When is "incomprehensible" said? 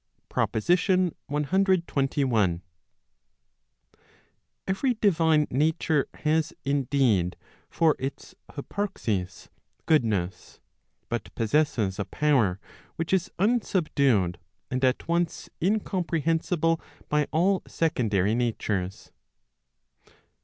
15.61-16.81